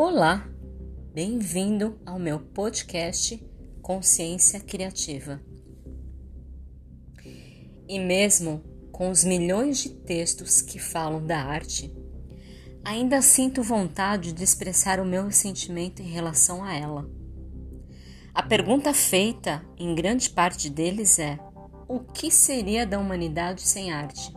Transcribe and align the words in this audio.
Olá, 0.00 0.48
bem-vindo 1.12 1.98
ao 2.06 2.20
meu 2.20 2.38
podcast 2.38 3.44
Consciência 3.82 4.60
Criativa. 4.60 5.42
E 7.88 7.98
mesmo 7.98 8.62
com 8.92 9.10
os 9.10 9.24
milhões 9.24 9.78
de 9.78 9.88
textos 9.88 10.62
que 10.62 10.78
falam 10.78 11.26
da 11.26 11.40
arte, 11.40 11.92
ainda 12.84 13.20
sinto 13.20 13.60
vontade 13.60 14.32
de 14.32 14.44
expressar 14.44 15.00
o 15.00 15.04
meu 15.04 15.32
sentimento 15.32 16.00
em 16.00 16.08
relação 16.08 16.62
a 16.62 16.72
ela. 16.72 17.10
A 18.32 18.44
pergunta 18.44 18.94
feita 18.94 19.66
em 19.76 19.96
grande 19.96 20.30
parte 20.30 20.70
deles 20.70 21.18
é: 21.18 21.40
o 21.88 21.98
que 21.98 22.30
seria 22.30 22.86
da 22.86 23.00
humanidade 23.00 23.62
sem 23.62 23.90
arte? 23.90 24.32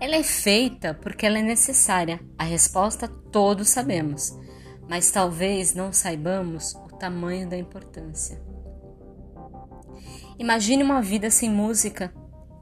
Ela 0.00 0.14
é 0.14 0.22
feita 0.22 0.94
porque 0.94 1.26
ela 1.26 1.38
é 1.38 1.42
necessária. 1.42 2.20
A 2.38 2.44
resposta 2.44 3.08
todos 3.08 3.68
sabemos, 3.68 4.32
mas 4.88 5.10
talvez 5.10 5.74
não 5.74 5.92
saibamos 5.92 6.74
o 6.74 6.88
tamanho 6.96 7.48
da 7.48 7.58
importância. 7.58 8.40
Imagine 10.38 10.84
uma 10.84 11.02
vida 11.02 11.30
sem 11.30 11.50
música. 11.50 12.14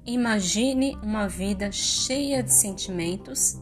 Imagine 0.07 0.97
uma 1.03 1.29
vida 1.29 1.71
cheia 1.71 2.43
de 2.43 2.53
sentimentos, 2.53 3.61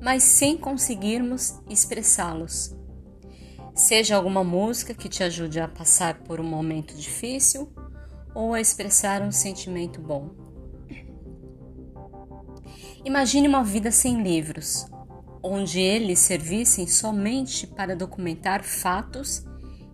mas 0.00 0.22
sem 0.22 0.56
conseguirmos 0.56 1.60
expressá-los. 1.68 2.74
Seja 3.74 4.16
alguma 4.16 4.42
música 4.42 4.94
que 4.94 5.10
te 5.10 5.22
ajude 5.22 5.60
a 5.60 5.68
passar 5.68 6.20
por 6.20 6.40
um 6.40 6.44
momento 6.44 6.94
difícil 6.94 7.70
ou 8.34 8.54
a 8.54 8.60
expressar 8.60 9.20
um 9.20 9.32
sentimento 9.32 10.00
bom. 10.00 10.43
Imagine 13.04 13.46
uma 13.46 13.62
vida 13.62 13.90
sem 13.90 14.22
livros, 14.22 14.86
onde 15.42 15.78
eles 15.78 16.20
servissem 16.20 16.86
somente 16.86 17.66
para 17.66 17.94
documentar 17.94 18.64
fatos 18.64 19.44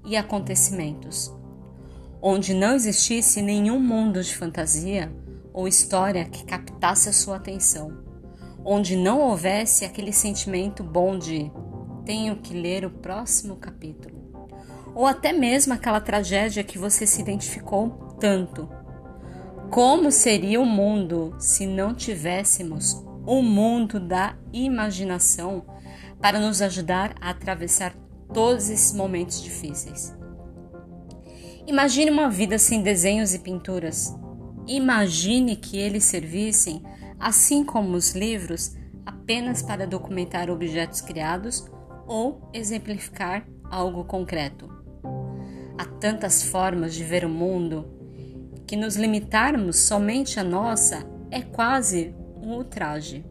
e 0.06 0.16
acontecimentos, 0.16 1.34
onde 2.22 2.54
não 2.54 2.72
existisse 2.72 3.42
nenhum 3.42 3.80
mundo 3.80 4.22
de 4.22 4.32
fantasia 4.36 5.12
ou 5.52 5.66
história 5.66 6.24
que 6.24 6.44
captasse 6.44 7.08
a 7.08 7.12
sua 7.12 7.34
atenção, 7.34 7.98
onde 8.64 8.94
não 8.94 9.20
houvesse 9.20 9.84
aquele 9.84 10.12
sentimento 10.12 10.84
bom 10.84 11.18
de 11.18 11.50
tenho 12.04 12.36
que 12.36 12.54
ler 12.54 12.84
o 12.84 12.90
próximo 12.90 13.56
capítulo, 13.56 14.14
ou 14.94 15.04
até 15.04 15.32
mesmo 15.32 15.74
aquela 15.74 16.00
tragédia 16.00 16.62
que 16.62 16.78
você 16.78 17.04
se 17.08 17.20
identificou 17.20 17.90
tanto 18.20 18.68
como 19.70 20.10
seria 20.10 20.60
o 20.60 20.66
mundo 20.66 21.32
se 21.38 21.64
não 21.64 21.94
tivéssemos 21.94 23.04
o 23.24 23.40
mundo 23.40 24.00
da 24.00 24.36
imaginação 24.52 25.64
para 26.20 26.40
nos 26.40 26.60
ajudar 26.60 27.14
a 27.20 27.30
atravessar 27.30 27.94
todos 28.34 28.68
esses 28.68 28.92
momentos 28.92 29.40
difíceis? 29.40 30.12
Imagine 31.68 32.10
uma 32.10 32.28
vida 32.28 32.58
sem 32.58 32.82
desenhos 32.82 33.32
e 33.32 33.38
pinturas. 33.38 34.12
Imagine 34.66 35.54
que 35.54 35.78
eles 35.78 36.02
servissem, 36.02 36.82
assim 37.20 37.62
como 37.62 37.96
os 37.96 38.12
livros, 38.12 38.74
apenas 39.06 39.62
para 39.62 39.86
documentar 39.86 40.50
objetos 40.50 41.00
criados 41.00 41.64
ou 42.08 42.50
exemplificar 42.52 43.46
algo 43.70 44.02
concreto. 44.02 44.68
Há 45.78 45.84
tantas 46.00 46.42
formas 46.42 46.92
de 46.92 47.04
ver 47.04 47.24
o 47.24 47.28
mundo 47.28 47.99
que 48.70 48.76
nos 48.76 48.94
limitarmos 48.94 49.80
somente 49.80 50.38
à 50.38 50.44
nossa 50.44 51.04
é 51.28 51.42
quase 51.42 52.14
um 52.40 52.54
ultraje. 52.54 53.24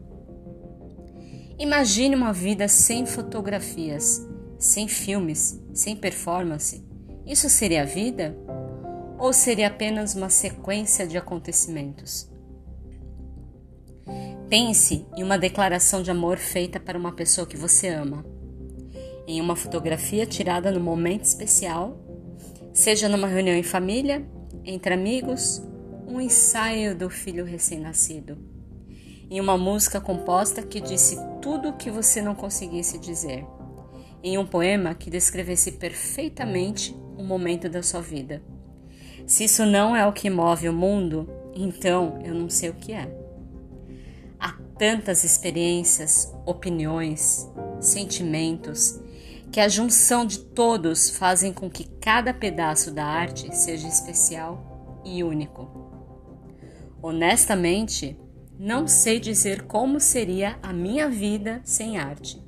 Imagine 1.58 2.14
uma 2.14 2.30
vida 2.30 2.68
sem 2.68 3.06
fotografias, 3.06 4.28
sem 4.58 4.86
filmes, 4.86 5.58
sem 5.72 5.96
performance. 5.96 6.84
Isso 7.26 7.48
seria 7.48 7.84
a 7.84 7.86
vida? 7.86 8.36
Ou 9.18 9.32
seria 9.32 9.68
apenas 9.68 10.14
uma 10.14 10.28
sequência 10.28 11.06
de 11.06 11.16
acontecimentos? 11.16 12.30
Pense 14.50 15.06
em 15.16 15.22
uma 15.22 15.38
declaração 15.38 16.02
de 16.02 16.10
amor 16.10 16.36
feita 16.36 16.78
para 16.78 16.98
uma 16.98 17.12
pessoa 17.12 17.46
que 17.46 17.56
você 17.56 17.88
ama. 17.88 18.26
Em 19.26 19.40
uma 19.40 19.56
fotografia 19.56 20.26
tirada 20.26 20.70
no 20.70 20.80
momento 20.80 21.24
especial, 21.24 21.98
seja 22.74 23.08
numa 23.08 23.26
reunião 23.26 23.56
em 23.56 23.62
família 23.62 24.22
entre 24.64 24.94
amigos, 24.94 25.62
um 26.06 26.20
ensaio 26.20 26.94
do 26.94 27.08
filho 27.08 27.44
recém-nascido. 27.44 28.36
Em 29.30 29.40
uma 29.40 29.56
música 29.56 30.00
composta 30.00 30.62
que 30.62 30.80
disse 30.80 31.16
tudo 31.40 31.68
o 31.68 31.76
que 31.76 31.90
você 31.90 32.20
não 32.20 32.34
conseguisse 32.34 32.98
dizer. 32.98 33.46
Em 34.22 34.36
um 34.36 34.44
poema 34.44 34.94
que 34.94 35.08
descrevesse 35.08 35.72
perfeitamente 35.72 36.94
o 37.16 37.22
momento 37.22 37.68
da 37.68 37.82
sua 37.82 38.00
vida. 38.00 38.42
Se 39.26 39.44
isso 39.44 39.64
não 39.64 39.94
é 39.94 40.06
o 40.06 40.12
que 40.12 40.28
move 40.28 40.68
o 40.68 40.72
mundo, 40.72 41.28
então 41.54 42.18
eu 42.24 42.34
não 42.34 42.50
sei 42.50 42.70
o 42.70 42.74
que 42.74 42.92
é. 42.92 43.08
Há 44.38 44.58
tantas 44.76 45.22
experiências, 45.22 46.34
opiniões, 46.44 47.48
sentimentos 47.80 49.00
que 49.50 49.58
a 49.58 49.68
junção 49.68 50.24
de 50.24 50.38
todos 50.38 51.10
fazem 51.10 51.52
com 51.52 51.68
que 51.68 51.84
cada 52.00 52.32
pedaço 52.32 52.92
da 52.92 53.04
arte 53.04 53.54
seja 53.54 53.88
especial 53.88 55.02
e 55.04 55.24
único. 55.24 55.68
Honestamente, 57.02 58.16
não 58.58 58.86
sei 58.86 59.18
dizer 59.18 59.62
como 59.62 59.98
seria 59.98 60.58
a 60.62 60.72
minha 60.72 61.08
vida 61.08 61.60
sem 61.64 61.98
arte, 61.98 62.40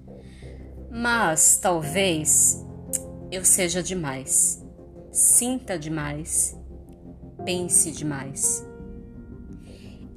mas 0.90 1.58
talvez 1.60 2.64
eu 3.32 3.44
seja 3.44 3.82
demais, 3.82 4.64
sinta 5.10 5.78
demais, 5.78 6.56
pense 7.44 7.90
demais. 7.90 8.64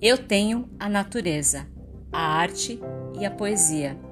Eu 0.01 0.17
tenho 0.17 0.69
a 0.77 0.87
natureza, 0.87 1.65
a 2.11 2.19
arte 2.19 2.79
e 3.17 3.25
a 3.25 3.31
poesia 3.31 4.04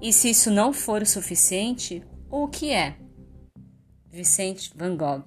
e 0.00 0.12
se 0.12 0.30
isso 0.30 0.50
não 0.50 0.72
for 0.72 1.02
o 1.02 1.06
suficiente, 1.06 2.02
o 2.30 2.46
que 2.46 2.70
é? 2.70 2.96
Vicente 4.10 4.72
Van 4.76 4.96
Gogh. 4.96 5.26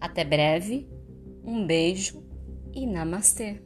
Até 0.00 0.24
breve, 0.24 0.88
um 1.44 1.66
beijo 1.66 2.22
e 2.74 2.86
namastê. 2.86 3.65